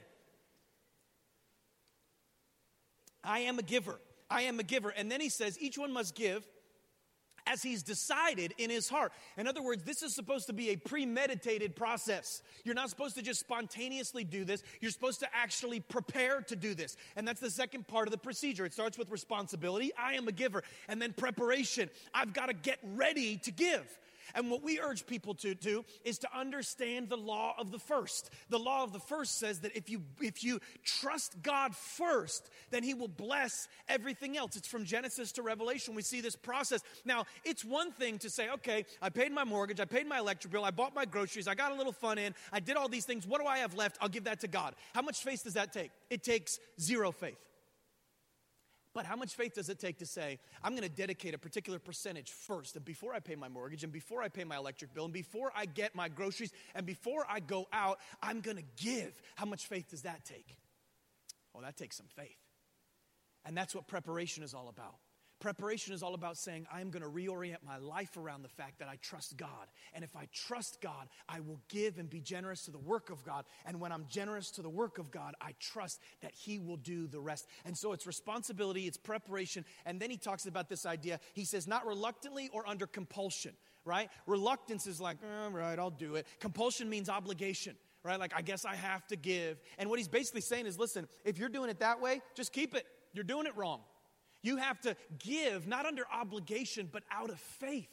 [3.22, 4.00] I am a giver.
[4.30, 4.90] I am a giver.
[4.90, 6.46] And then he says, each one must give
[7.50, 9.12] as he's decided in his heart.
[9.36, 12.42] In other words, this is supposed to be a premeditated process.
[12.64, 16.74] You're not supposed to just spontaneously do this, you're supposed to actually prepare to do
[16.74, 16.96] this.
[17.16, 18.64] And that's the second part of the procedure.
[18.64, 21.90] It starts with responsibility I am a giver, and then preparation.
[22.14, 23.98] I've got to get ready to give.
[24.34, 28.30] And what we urge people to do is to understand the law of the first.
[28.48, 32.82] The law of the first says that if you if you trust God first, then
[32.82, 34.56] he will bless everything else.
[34.56, 35.94] It's from Genesis to Revelation.
[35.94, 36.80] We see this process.
[37.04, 40.52] Now, it's one thing to say, okay, I paid my mortgage, I paid my electric
[40.52, 43.04] bill, I bought my groceries, I got a little fun in, I did all these
[43.04, 43.26] things.
[43.26, 43.98] What do I have left?
[44.00, 44.74] I'll give that to God.
[44.94, 45.90] How much faith does that take?
[46.10, 47.38] It takes zero faith.
[48.94, 51.78] But how much faith does it take to say, I'm going to dedicate a particular
[51.78, 55.04] percentage first, and before I pay my mortgage, and before I pay my electric bill,
[55.04, 59.12] and before I get my groceries, and before I go out, I'm going to give?
[59.34, 60.56] How much faith does that take?
[61.52, 62.38] Well, that takes some faith.
[63.44, 64.96] And that's what preparation is all about.
[65.40, 68.88] Preparation is all about saying, I'm going to reorient my life around the fact that
[68.88, 69.68] I trust God.
[69.94, 73.22] And if I trust God, I will give and be generous to the work of
[73.24, 73.44] God.
[73.64, 77.06] And when I'm generous to the work of God, I trust that He will do
[77.06, 77.46] the rest.
[77.64, 79.64] And so it's responsibility, it's preparation.
[79.86, 81.20] And then he talks about this idea.
[81.34, 83.52] He says, not reluctantly or under compulsion,
[83.84, 84.10] right?
[84.26, 86.26] Reluctance is like, all right, I'll do it.
[86.40, 88.20] Compulsion means obligation right?
[88.20, 89.58] Like, I guess I have to give.
[89.76, 92.74] And what he's basically saying is listen, if you're doing it that way, just keep
[92.74, 92.86] it.
[93.12, 93.80] You're doing it wrong.
[94.42, 97.88] You have to give, not under obligation, but out of faith.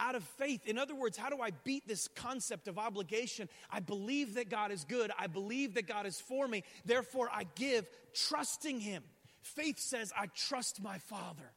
[0.00, 0.60] Out of faith.
[0.66, 3.48] In other words, how do I beat this concept of obligation?
[3.70, 5.10] I believe that God is good.
[5.18, 6.62] I believe that God is for me.
[6.84, 9.02] Therefore, I give, trusting Him.
[9.42, 11.52] Faith says, I trust my Father.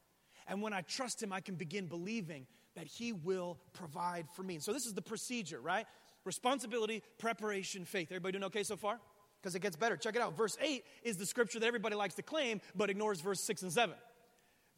[0.48, 4.54] And when I trust Him, I can begin believing that He will provide for me.
[4.54, 5.86] And so, this is the procedure, right?
[6.24, 8.08] Responsibility, preparation, faith.
[8.10, 8.98] Everybody doing okay so far?
[9.40, 9.96] Because it gets better.
[9.96, 10.36] Check it out.
[10.36, 13.72] Verse 8 is the scripture that everybody likes to claim, but ignores verse 6 and
[13.72, 13.94] 7.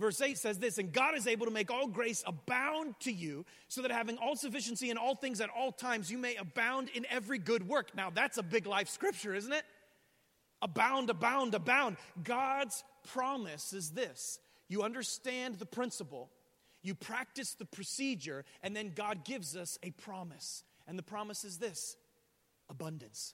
[0.05, 3.47] Verse 8 says this, and God is able to make all grace abound to you,
[3.69, 7.07] so that having all sufficiency in all things at all times, you may abound in
[7.09, 7.97] every good work.
[7.97, 9.65] Now, that's a big life scripture, isn't it?
[10.61, 11.97] Abound, abound, abound.
[12.23, 16.29] God's promise is this you understand the principle,
[16.83, 20.65] you practice the procedure, and then God gives us a promise.
[20.87, 21.97] And the promise is this
[22.69, 23.33] abundance.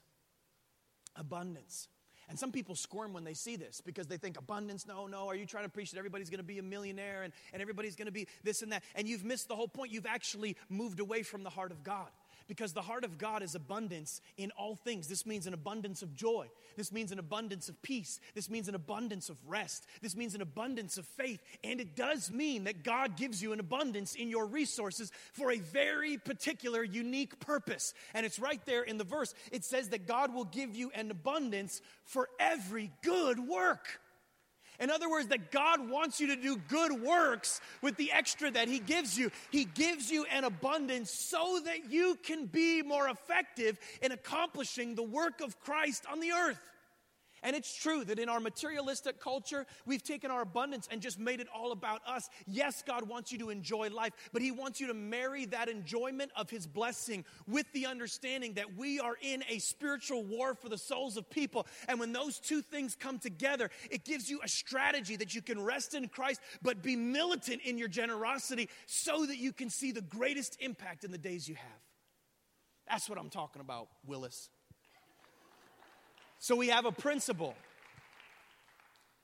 [1.17, 1.89] Abundance.
[2.29, 5.35] And some people squirm when they see this because they think abundance, no, no, are
[5.35, 8.05] you trying to preach that everybody's going to be a millionaire and, and everybody's going
[8.05, 8.83] to be this and that?
[8.95, 9.91] And you've missed the whole point.
[9.91, 12.09] You've actually moved away from the heart of God
[12.51, 15.07] because the heart of God is abundance in all things.
[15.07, 16.49] This means an abundance of joy.
[16.75, 18.19] This means an abundance of peace.
[18.35, 19.87] This means an abundance of rest.
[20.01, 21.41] This means an abundance of faith.
[21.63, 25.59] And it does mean that God gives you an abundance in your resources for a
[25.59, 27.93] very particular, unique purpose.
[28.13, 29.33] And it's right there in the verse.
[29.53, 34.01] It says that God will give you an abundance for every good work.
[34.81, 38.67] In other words, that God wants you to do good works with the extra that
[38.67, 39.31] He gives you.
[39.51, 45.03] He gives you an abundance so that you can be more effective in accomplishing the
[45.03, 46.59] work of Christ on the earth.
[47.43, 51.39] And it's true that in our materialistic culture, we've taken our abundance and just made
[51.39, 52.29] it all about us.
[52.45, 56.31] Yes, God wants you to enjoy life, but He wants you to marry that enjoyment
[56.35, 60.77] of His blessing with the understanding that we are in a spiritual war for the
[60.77, 61.65] souls of people.
[61.87, 65.63] And when those two things come together, it gives you a strategy that you can
[65.63, 70.01] rest in Christ, but be militant in your generosity so that you can see the
[70.01, 71.81] greatest impact in the days you have.
[72.87, 74.49] That's what I'm talking about, Willis.
[76.41, 77.53] So we have a principle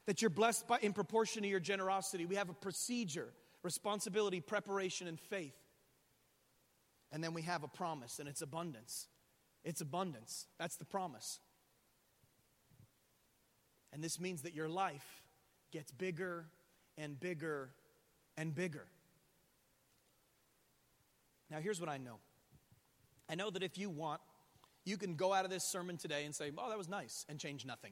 [0.06, 2.28] that you're blessed by in proportion to your generosity.
[2.28, 3.30] We have a procedure,
[3.64, 5.58] responsibility, preparation, and faith.
[7.12, 9.08] And then we have a promise, and it's abundance.
[9.64, 10.46] It's abundance.
[10.60, 11.40] That's the promise.
[13.92, 15.24] And this means that your life
[15.72, 16.46] gets bigger
[17.00, 17.72] and bigger
[18.38, 18.86] and bigger.
[21.50, 22.20] Now, here's what I know
[23.28, 24.22] I know that if you want
[24.88, 27.38] you can go out of this sermon today and say, oh, that was nice, and
[27.38, 27.92] change nothing.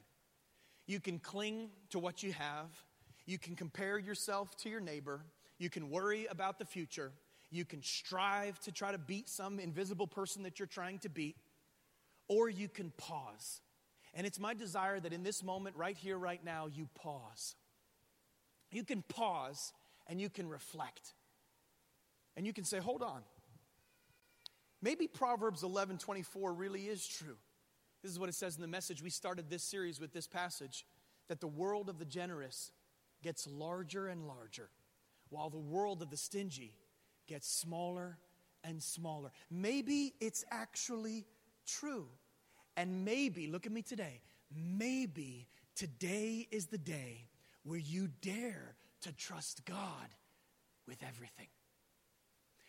[0.86, 2.70] You can cling to what you have.
[3.26, 5.20] You can compare yourself to your neighbor.
[5.58, 7.12] You can worry about the future.
[7.50, 11.36] You can strive to try to beat some invisible person that you're trying to beat.
[12.28, 13.60] Or you can pause.
[14.14, 17.56] And it's my desire that in this moment, right here, right now, you pause.
[18.72, 19.74] You can pause
[20.06, 21.12] and you can reflect.
[22.38, 23.20] And you can say, hold on.
[24.82, 27.36] Maybe Proverbs 11 24 really is true.
[28.02, 29.02] This is what it says in the message.
[29.02, 30.86] We started this series with this passage
[31.28, 32.70] that the world of the generous
[33.22, 34.68] gets larger and larger,
[35.30, 36.74] while the world of the stingy
[37.26, 38.18] gets smaller
[38.62, 39.30] and smaller.
[39.50, 41.24] Maybe it's actually
[41.66, 42.06] true.
[42.76, 44.20] And maybe, look at me today,
[44.54, 47.28] maybe today is the day
[47.64, 50.14] where you dare to trust God
[50.86, 51.48] with everything.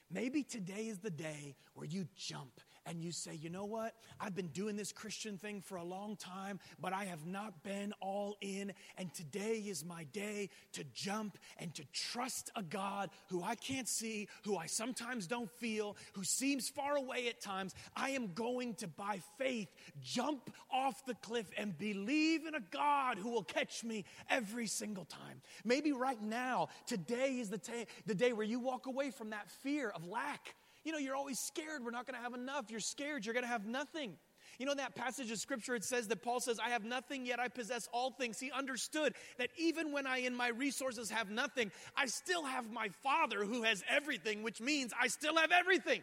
[0.10, 3.94] Maybe today is the day where you jump and you say, you know what?
[4.20, 7.94] I've been doing this Christian thing for a long time, but I have not been
[8.00, 8.72] all in.
[8.98, 13.88] And today is my day to jump and to trust a God who I can't
[13.88, 17.76] see, who I sometimes don't feel, who seems far away at times.
[17.96, 19.70] I am going to, by faith,
[20.02, 25.06] jump off the cliff and believe in a God who will catch me every single
[25.06, 25.42] time.
[25.66, 29.52] Maybe right now, today is the, t- the day where you walk away from that
[29.52, 30.56] fear of lack
[30.88, 32.72] you know, you're always scared we're not going to have enough.
[32.72, 34.14] You're scared you're going to have nothing.
[34.58, 37.26] You know, in that passage of scripture, it says that Paul says, I have nothing,
[37.26, 38.40] yet I possess all things.
[38.40, 42.88] He understood that even when I in my resources have nothing, I still have my
[43.04, 46.02] Father who has everything, which means I still have everything.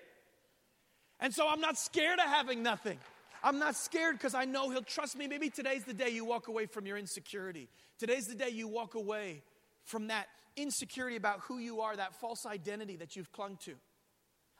[1.19, 2.99] And so I'm not scared of having nothing.
[3.43, 5.27] I'm not scared because I know He'll trust me.
[5.29, 7.71] Maybe today's the day you walk away from your insecurity.
[7.99, 9.43] Today's the day you walk away
[9.83, 10.27] from that
[10.57, 13.77] insecurity about who you are, that false identity that you've clung to.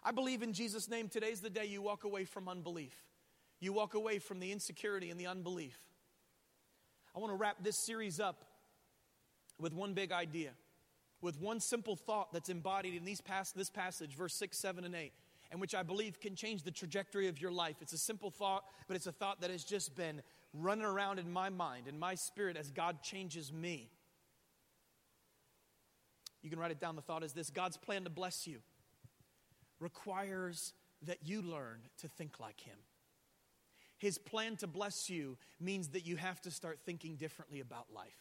[0.05, 2.95] I believe in Jesus' name, today's the day you walk away from unbelief.
[3.59, 5.79] You walk away from the insecurity and the unbelief.
[7.17, 8.45] I want to wrap this series up
[9.59, 10.51] with one big idea,
[11.23, 14.95] with one simple thought that's embodied in these past, this passage, verse 6, 7, and
[14.95, 15.13] 8,
[15.51, 17.77] and which I believe can change the trajectory of your life.
[17.81, 20.21] It's a simple thought, but it's a thought that has just been
[20.53, 23.89] running around in my mind, in my spirit, as God changes me.
[26.43, 26.95] You can write it down.
[26.95, 28.59] The thought is this God's plan to bless you
[29.85, 30.73] requires
[31.03, 32.79] that you learn to think like Him.
[33.99, 38.19] His plan to bless you means that you have to start thinking differently about life.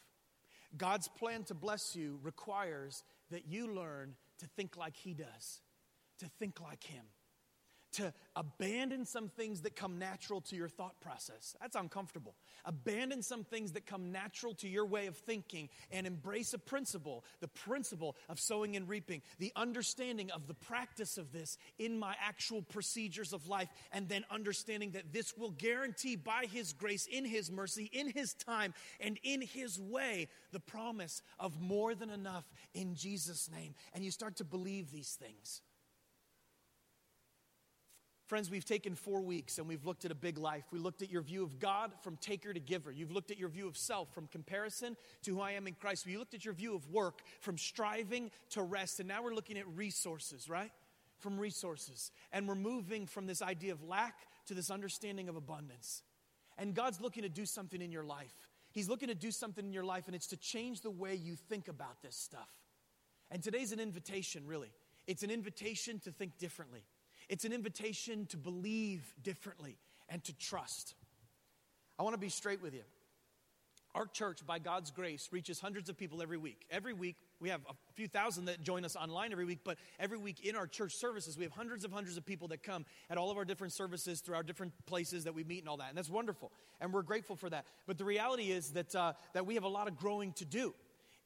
[0.78, 5.62] God's plan to bless you requires that you learn to think like He does,
[6.20, 7.06] to think like Him
[7.94, 11.56] to abandon some things that come natural to your thought process.
[11.62, 12.36] That's uncomfortable.
[12.66, 17.24] Abandon some things that come natural to your way of thinking and embrace a principle,
[17.40, 22.16] the principle of sowing and reaping, the understanding of the practice of this in my
[22.20, 27.26] actual procedures of life, and then understanding that this will guarantee by His grace, in
[27.26, 32.46] His mercy, in His time, and in His way the promise of more than enough
[32.74, 33.76] in Jesus' name.
[33.94, 35.62] And you start to believe these things.
[38.26, 40.64] Friends, we've taken four weeks and we've looked at a big life.
[40.72, 42.90] We looked at your view of God from taker to giver.
[42.90, 46.06] You've looked at your view of self from comparison to who I am in Christ.
[46.06, 49.00] We looked at your view of work from striving to rest.
[49.00, 50.72] And now we're looking at resources, right?
[51.20, 52.12] From resources.
[52.32, 56.02] And we're moving from this idea of lack to this understanding of abundance.
[56.58, 58.34] And God's looking to do something in your life.
[58.72, 61.36] He's looking to do something in your life, and it's to change the way you
[61.36, 62.50] think about this stuff.
[63.30, 64.72] And today's an invitation, really.
[65.08, 66.84] It's an invitation to think differently.
[67.30, 69.78] It's an invitation to believe differently
[70.10, 70.96] and to trust.
[71.98, 72.84] I want to be straight with you.
[73.96, 76.66] Our church, by God's grace, reaches hundreds of people every week.
[76.72, 80.18] Every week, we have a few thousand that join us online every week, but every
[80.18, 83.20] week in our church services, we have hundreds of hundreds of people that come at
[83.20, 85.90] all of our different services through our different places that we meet and all that.
[85.90, 86.52] And that's wonderful.
[86.82, 87.68] And we're grateful for that.
[87.86, 90.74] But the reality is that, uh, that we have a lot of growing to do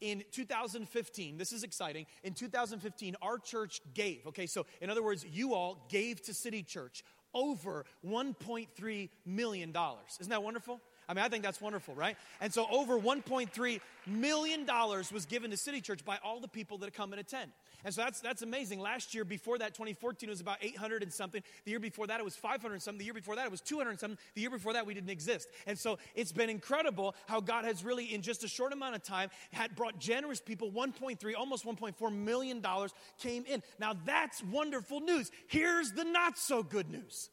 [0.02, 2.06] in 2015, this is exciting.
[2.24, 6.64] In 2015, our church gave, okay, so in other words, you all gave to City
[6.64, 9.76] Church over $1.3 million.
[10.20, 10.82] Isn't that wonderful?
[11.10, 12.18] I mean, I think that's wonderful, right?
[12.42, 14.66] And so over $1.3 million
[15.14, 17.52] was given to City Church by all the people that come and attend.
[17.86, 18.82] And so that's, that's amazing.
[18.82, 21.42] Last year, before that, 2014, was about 800 and something.
[21.64, 23.00] The year before that, it was 500 and something.
[23.00, 24.18] The year before that, it was 200 and something.
[24.36, 25.48] The year before that, we didn't exist.
[25.66, 29.04] And so it's been incredible how God has really, in just a short amount of
[29.04, 33.64] time, had brought generous people, 1.3, almost 1.4 million dollars came in.
[33.80, 35.32] Now that's wonderful news.
[35.48, 37.30] Here's the not so good news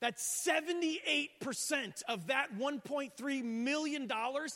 [0.00, 4.52] that 78% of that $1.3 million, 78%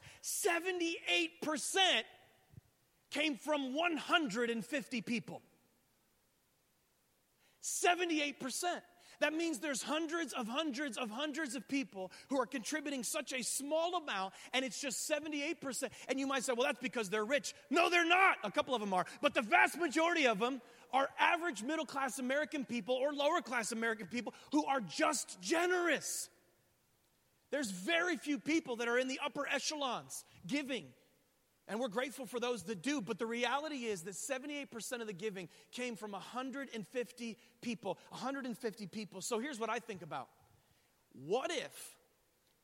[3.11, 5.43] came from 150 people.
[7.63, 8.81] 78%.
[9.21, 13.43] That means there's hundreds of hundreds of hundreds of people who are contributing such a
[13.43, 15.91] small amount, and it's just 78%.
[16.09, 17.55] And you might say, well, that's because they're rich.
[17.69, 18.39] No, they're not.
[18.45, 19.05] A couple of them are.
[19.21, 20.63] But the vast majority of them
[20.93, 26.29] are average middle class American people or lower class American people who are just generous.
[27.51, 30.85] There's very few people that are in the upper echelons giving
[31.71, 35.13] and we're grateful for those that do, but the reality is that 78% of the
[35.13, 37.97] giving came from 150 people.
[38.09, 39.21] 150 people.
[39.21, 40.29] So here's what I think about
[41.13, 41.97] what if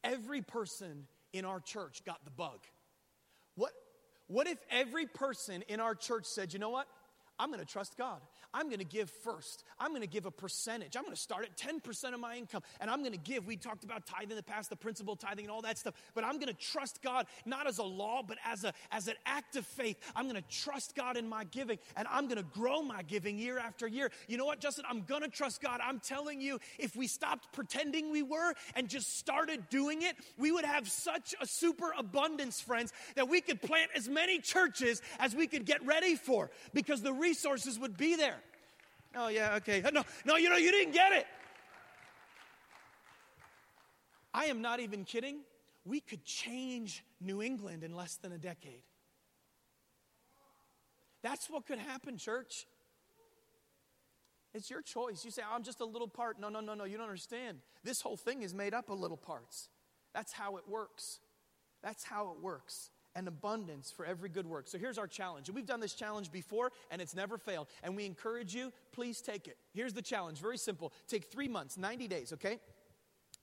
[0.02, 2.58] every person in our church got the bug?
[3.54, 3.70] What,
[4.26, 6.88] what if every person in our church said, you know what?
[7.38, 8.20] I'm going to trust God.
[8.56, 9.64] I'm going to give first.
[9.78, 10.96] I'm going to give a percentage.
[10.96, 13.46] I'm going to start at 10% of my income and I'm going to give.
[13.46, 16.24] We talked about tithing in the past, the principle tithing and all that stuff, but
[16.24, 19.56] I'm going to trust God not as a law, but as, a, as an act
[19.56, 19.98] of faith.
[20.16, 23.38] I'm going to trust God in my giving and I'm going to grow my giving
[23.38, 24.10] year after year.
[24.26, 24.86] You know what, Justin?
[24.88, 25.80] I'm going to trust God.
[25.84, 30.50] I'm telling you, if we stopped pretending we were and just started doing it, we
[30.50, 35.36] would have such a super abundance, friends, that we could plant as many churches as
[35.36, 38.40] we could get ready for because the resources would be there.
[39.16, 39.82] Oh, yeah, okay.
[39.92, 41.26] No, no, you know, you didn't get it.
[44.34, 45.38] I am not even kidding.
[45.86, 48.82] We could change New England in less than a decade.
[51.22, 52.66] That's what could happen, church.
[54.52, 55.24] It's your choice.
[55.24, 56.38] You say, I'm just a little part.
[56.38, 56.84] No, no, no, no.
[56.84, 57.58] You don't understand.
[57.82, 59.70] This whole thing is made up of little parts.
[60.12, 61.20] That's how it works.
[61.82, 64.68] That's how it works and abundance for every good work.
[64.68, 65.48] So here's our challenge.
[65.48, 67.66] And we've done this challenge before and it's never failed.
[67.82, 69.56] And we encourage you, please take it.
[69.72, 70.92] Here's the challenge very simple.
[71.08, 72.60] Take three months, 90 days, okay?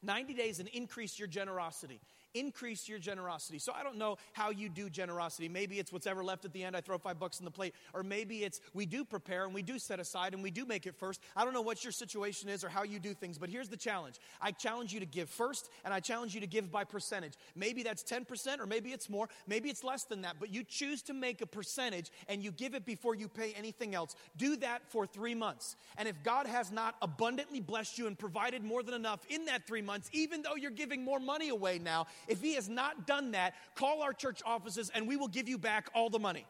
[0.04, 2.00] 90 days and increase your generosity.
[2.34, 3.60] Increase your generosity.
[3.60, 5.48] So I don't know how you do generosity.
[5.50, 6.76] Maybe it's what's ever left at the end.
[6.76, 7.76] I throw five bucks in the plate.
[7.94, 10.88] Or maybe it's we do prepare and we do set aside and we do make
[10.88, 11.22] it first.
[11.36, 13.78] I don't know what your situation is or how you do things, but here's the
[13.78, 14.16] challenge.
[14.42, 17.34] I challenge you to give first and I challenge you to give by percentage.
[17.56, 19.30] Maybe that's 10% or maybe it's more.
[19.48, 22.74] Maybe it's less than that, but you choose to make a percentage and you give
[22.74, 24.16] it before you pay anything else.
[24.38, 25.76] Do that for three months.
[25.98, 29.68] And if God has not abundantly blessed you and provided more than enough in that
[29.68, 33.32] three months, even though you're giving more money away now, if He has not done
[33.32, 36.46] that, call our church offices and we will give you back all the money.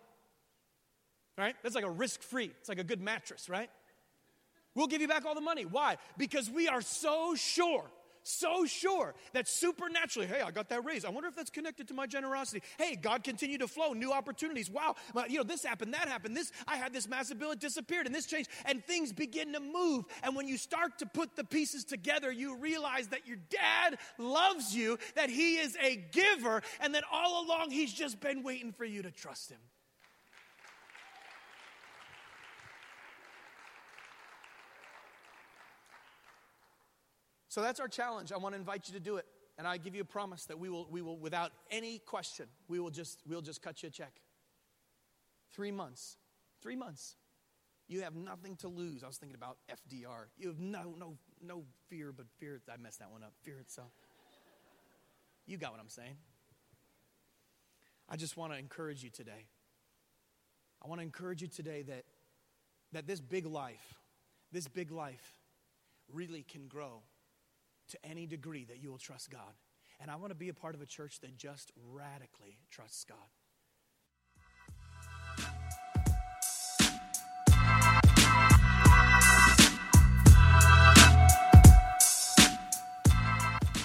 [1.38, 1.56] Right?
[1.64, 3.70] That's like a risk free, it's like a good mattress, right?
[4.76, 5.66] We'll give you back all the money.
[5.66, 5.98] Why?
[6.18, 7.86] Because we are so sure
[8.24, 11.06] so sure that supernaturally, hey, I got that raise.
[11.06, 12.64] I wonder if that's connected to my generosity.
[12.78, 14.70] Hey, God continued to flow, new opportunities.
[14.70, 14.96] Wow,
[15.28, 16.36] you know, this happened, that happened.
[16.36, 19.60] This, I had this massive bill, it disappeared, and this changed, and things begin to
[19.60, 20.06] move.
[20.24, 24.76] And when you start to put the pieces together, you realize that your dad loves
[24.76, 28.86] you, that he is a giver, and that all along he's just been waiting for
[28.86, 29.60] you to trust him.
[37.54, 38.32] So that's our challenge.
[38.32, 39.28] I want to invite you to do it.
[39.60, 42.80] And I give you a promise that we will, we will without any question, we
[42.80, 44.12] will just, we'll just cut you a check.
[45.54, 46.18] Three months.
[46.64, 47.16] Three months.
[47.88, 49.04] You have nothing to lose.
[49.04, 50.30] I was thinking about FDR.
[50.36, 51.14] You have no, no,
[51.46, 53.34] no fear, but fear, I messed that one up.
[53.44, 53.92] Fear itself.
[55.46, 56.18] You got what I'm saying.
[58.10, 59.46] I just want to encourage you today.
[60.84, 62.06] I want to encourage you today that,
[62.94, 64.00] that this big life,
[64.52, 65.36] this big life
[66.12, 67.04] really can grow
[67.94, 69.54] to any degree that you will trust God.
[70.00, 73.30] And I want to be a part of a church that just radically trusts God.